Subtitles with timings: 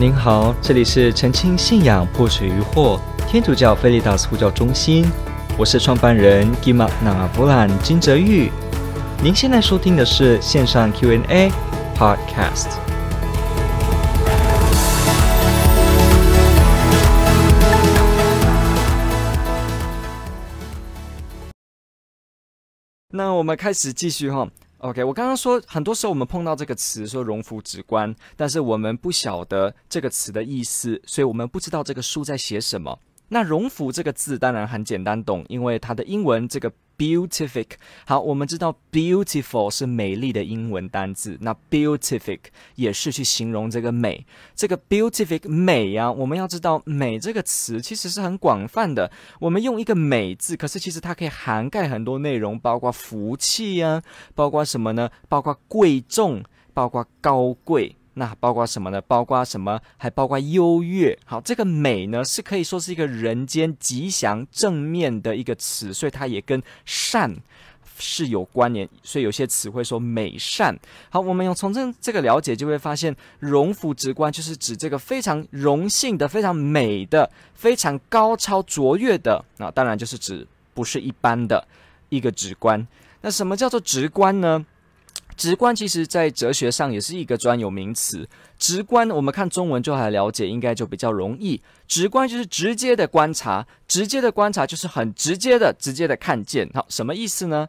[0.00, 2.98] 您好，这里是澄清信仰破除疑惑
[3.28, 5.04] 天主教菲利达斯呼叫中心，
[5.58, 8.50] 我是创办人吉玛那弗兰金哲昱。
[9.22, 11.52] 您现在收听的是线上 Q&A
[11.94, 12.78] Podcast。
[23.10, 24.48] 那我们开始继续哈。
[24.80, 32.98] OK，我刚刚说，很多时候我们碰到这个词说“荣福直观”，但是我们不晓得这个词的意思，所以我们不知道这个书在写什么。
[33.28, 36.72] 那“荣福”这个字当然很简单懂，因为它的英文这个。
[37.00, 37.66] Beatific，
[38.04, 42.40] 好，我们知道 beautiful 是美丽的英文单字，那 beatific
[42.74, 44.26] 也是去形容这个美。
[44.54, 49.10] 这个 beatific 美呀、啊，我们要知道美这个词其实是很广泛的。
[49.38, 54.02] 我们用一个美字，可是其实它可以涵盖很多内容，包括福气呀、啊，
[54.34, 55.10] 包括什么呢？
[55.26, 56.44] 包括贵重，
[56.74, 57.96] 包括高贵。
[58.20, 59.00] 那包括什么呢？
[59.00, 59.80] 包括什么？
[59.96, 61.18] 还包括优越。
[61.24, 67.34] 好，这个美呢，是可以说是一个人间吉祥正面的一个词，所以它也跟善
[67.98, 68.86] 是有关联。
[69.02, 70.78] 所以有些词汇说美善。
[71.08, 79.42] 好，我们用从这这个了解，就会发现荣福直观就是指这个非常荣幸的、非常美的、非常高超卓越的。
[79.56, 81.66] 那当然就是指不是一般的
[82.10, 82.86] 一个直观。
[83.22, 84.66] 那什么叫做直观呢？
[85.40, 88.28] 直观其实，在哲学上也是一个专有名词。
[88.58, 91.62] 直观，我们看中文就还了解，应该就比较容易。
[91.88, 96.68] 直观就是直接的观察，直接的观察就是很直接的、直接的看见。
[96.74, 97.66] 好，什么意思呢？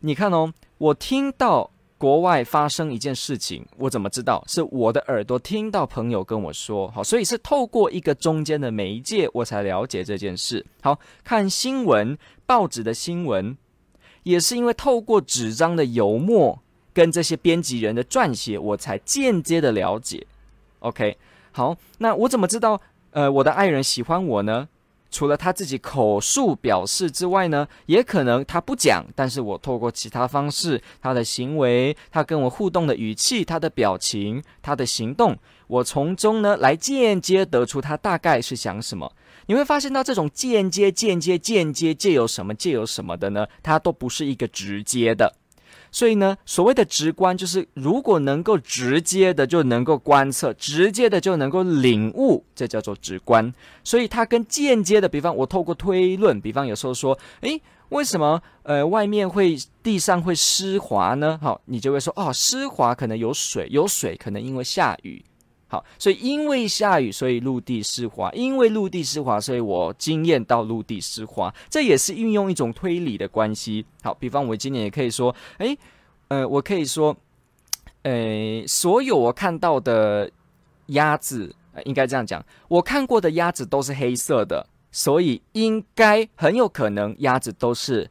[0.00, 4.42] 你看哦，我听到国外发生一件事情，我怎么知道？
[4.48, 10.66] 是我的耳朵听到朋友跟我说，好，所以是透过一个中间的媒介，我才了解这件事。
[10.82, 13.56] 好，看新闻，报纸的新闻，
[14.24, 16.60] 也是因为透过纸张的油墨。
[16.98, 20.26] 跟这些编辑人的撰写，我才间接的了解。
[20.80, 21.16] OK，
[21.52, 22.80] 好，那我怎么知道
[23.12, 24.66] 呃我的爱人喜欢我呢？
[25.08, 39.12] 除了他自己口述表示之外呢，也可能他不讲，但是我透过其他方式，他的行为，他跟我互动的语气，他的表情，他的行动，我从中呢来间接得出他大概是想什么。
[39.46, 43.46] 你会发现到这种间接、间接、间接，借由什么、借由什么的呢？
[43.62, 45.36] 它都不是一个直接的。
[45.90, 53.52] 所以呢，所谓的直观，就是如果能够直接的就能够观测，直接的就能够领悟，这叫做直观。
[53.82, 61.38] 所以它跟间接的，比方我透过推论，比方有时候说，诶，为什么呃外面会地上会湿滑呢？
[61.42, 65.24] 好，你就会说，哦，湿滑可能有水，有水可能因为下雨。
[65.70, 71.54] 好，所以因为下雨，所以陆地湿滑；因为陆地湿滑，所以我经验到陆地湿滑。
[71.68, 73.84] 这也是运用一种推理的关系。
[74.02, 75.78] 好，比方我今年也可以说，诶，
[76.28, 77.14] 呃，我可以说，
[78.04, 80.30] 诶，所有我看到的
[80.86, 81.54] 鸭子，
[81.84, 88.10] 应该这样讲，我看过的鸭子都是黑色的，所以应该很有可能鸭子都是。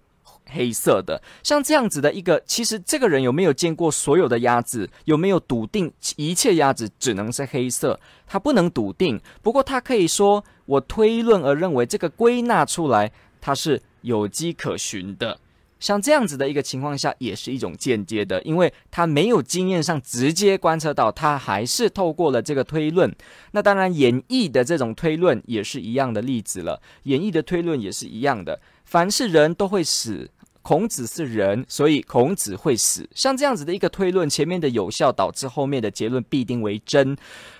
[0.49, 4.89] 黑色的，像这样子的一个，其实这个人有没有见过所有的鸭子？
[5.05, 7.99] 有没有笃定一切鸭子只能是黑色？
[8.25, 15.39] 他不能笃定，不过他可以说，我推论而认为这个归纳出来，它是有迹可循的。
[15.79, 23.15] 像这样子的一个情况下，也是一种间接的，因为他没有经验上直接观测到，他还是透过了这个推论。
[23.51, 26.81] 那当然，演绎的这种推论也是一样的例子了。
[27.03, 30.31] 演绎的推论也是一样的，凡是人都会死。
[30.67, 33.09] 孔子是人，所以孔子会死。
[33.15, 37.15] 像这样子的一个推论，前面的有效导致后面的结论必定为真。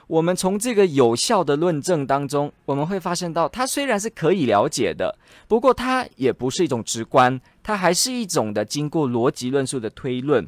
[0.08, 5.18] 我们从这个有效的论证当中，我们会发现到，它虽然是可以了解的，
[5.48, 10.46] 不过它也不是一种直观，它还是一种的经过逻辑论述的推论。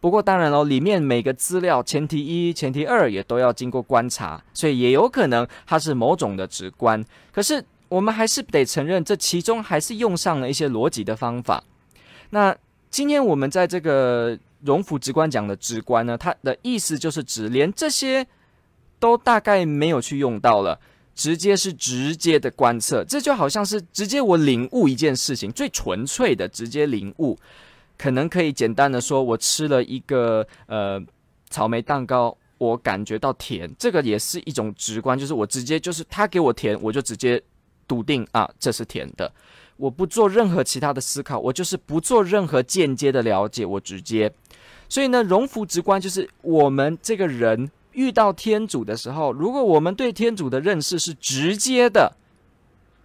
[0.00, 7.00] 不过当然喽，里面每个资料前提一、前提二也都要经过观察，所以也有可能它是某种的直观。
[7.30, 11.62] 可是我们还是得承认，这其中还是用上了一些逻辑的方法。
[12.34, 12.56] 那
[12.90, 18.26] 今天我们在这个荣福直观讲的直观呢，它的意思就是指连这些
[18.98, 20.80] 都大概没有去用到了，
[21.14, 27.38] 直接是直接的观测，这就好像是直接我领悟一件事情，最纯粹的直接领悟，
[27.98, 30.98] 可能可以简单的说，我吃了一个呃
[31.50, 37.42] 草莓蛋糕，我感觉到甜，这个也是一种直观，就是我直接就是他给我甜，我就直接
[37.86, 39.30] 笃定啊，这是甜的。
[39.82, 44.32] 我不做任何其他的思考，我就是不做任何间接的了解，我直接。
[44.88, 52.14] 所以呢，荣福直观就是我们这个人遇到天主的时候，如果我们对天主的认识是直接的，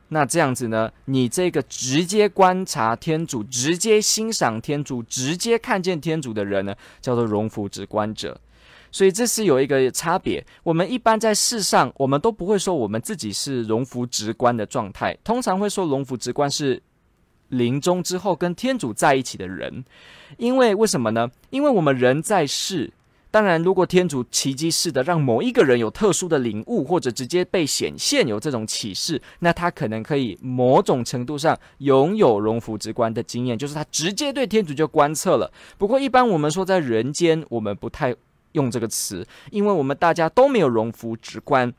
[0.09, 8.39] 那这样子呢，你这个直接观察天主、直接欣赏天主、直接看见天主的人呢，叫做荣福直观者。
[8.91, 10.45] 所以这是有一个差别。
[10.63, 16.81] 我们一般在世上，我们都不会说我们自己是荣福直观的状态，通常会说荣福直观是
[17.49, 19.83] 临终之后跟天主在一起的人。
[20.37, 21.29] 因为为什么呢？
[21.49, 22.91] 因为我们人在世。
[23.29, 35.51] 当然，如果天主奇迹式的让某一个人有特殊的领悟，或者直接被显现有这种启示，那他可能可以某种程度上拥有荣福直观的经验，就是他直接对天主就观测了。
[35.77, 38.15] 不过，一般我们说在人间，我们不太
[38.53, 41.73] 用这个词，因为我们大家都没有荣福直观。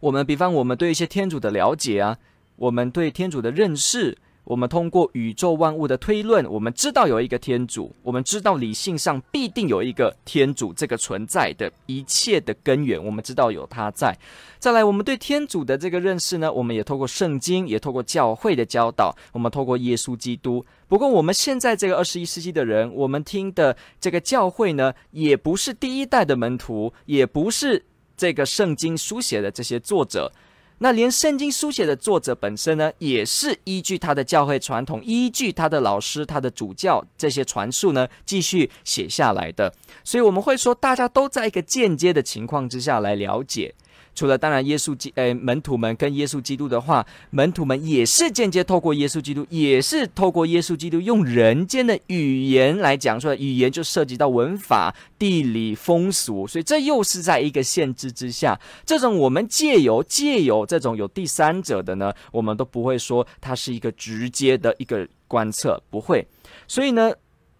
[0.00, 2.18] 我们比方，我们对一些天主的了解啊，
[2.56, 4.18] 我们对天主的认识。
[4.44, 14.18] 我们通过宇宙万物的推论，我们知道有一个天主，我们知道理性上必定有一个天主这个存在的一切的根源，我们知道有他在。
[14.58, 20.64] 再来，我们对天主的这个认识呢，我们也透过圣经，也透过教会的教导，我们透过耶稣基督。
[20.88, 27.84] 不过，我们现在这个二十一世纪的人，我们听的这个教会呢，也不是第一代的门徒，也不是
[28.16, 30.30] 这个圣经书写的这些作者。
[30.82, 39.72] 那连圣经书写的作者本身呢，也是依据他的教会传统，依据他的老师、他的主教这些传述呢，继续写下来的。
[40.02, 43.72] 所以我们会说，大家都在一个间接的情况之下来了解。
[44.14, 58.58] 除了当然，耶稣基诶门徒们跟耶稣基督的话，门徒们也是间接透过耶稣基督，也是透过耶稣基督用人间的语言来讲出来，语言就涉及到文法、地理、风俗，所以这又是在一个限制之下。
[58.84, 66.26] 这种我们借由借由这种有第三者的呢，我们都不会说它是一个直接的一个观测，不会。
[66.68, 67.12] 所以呢。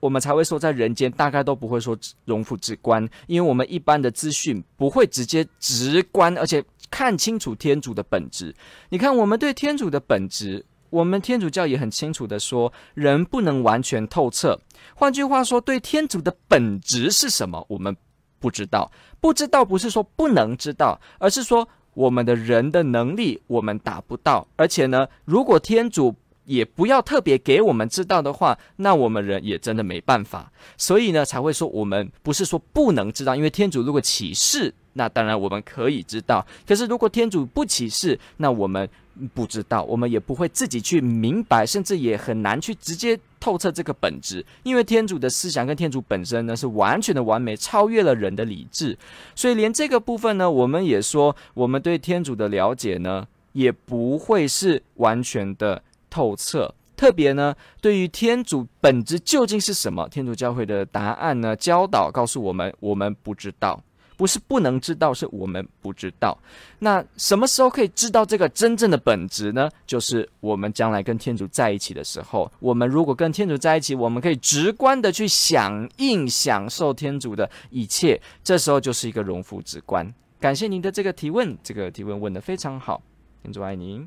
[0.02, 6.60] 我们才会说，在人间大概都不会说荣福直观，因为我们一般的资讯不会直接直观，而且
[6.90, 8.52] 看清楚天主的本质。
[8.88, 14.58] 你看，我们对天主的本质，我们天主教也很清楚的说，人不能完全透彻。
[14.96, 17.96] 换句话说，对天主的本质是什么，我们
[18.40, 18.90] 不知道。
[19.20, 24.48] 不知道不是说不能知道，而是说我们的人的能力我们达不到。
[24.56, 26.12] 而且呢，如果天主
[26.44, 30.50] 也不要特别给我们知道的话，那我们人也真的没办法。
[30.76, 36.44] 所以呢，才会说我们不是说不能知道，因为天主如果启示，那当然我们可以知道。
[36.66, 38.88] 可是如果天主不启示，那我们
[39.34, 44.44] 不知道，我们也不会自己去明白，甚至也很难去直接透彻这个本质。
[44.64, 48.98] 因为天主的思想跟天主本身呢，是完全的完美，超越了人的理智。
[49.36, 55.82] 所以连这个部分呢，我们也说，我们对天主的了解呢，也不会是完全的。
[56.12, 60.06] 透彻，特别呢，对于天主本质究竟是什么？
[60.10, 61.56] 天主教会的答案呢？
[61.56, 63.82] 教导告诉我们，我们不知道，
[64.18, 66.36] 不是不能知道，是我们不知道。
[66.80, 69.70] 那什么时候可以知道这个真正的本质呢？
[69.86, 72.50] 就是我们将来跟天主在一起的时候。
[72.60, 80.12] 我们如果跟天主在一起，我们可以直观的去响应、享受天主的一切，这时候就是一个荣福直观。
[80.38, 83.00] 感谢您的这个提问，这个提问问得非常好，
[83.42, 84.06] 天主爱您。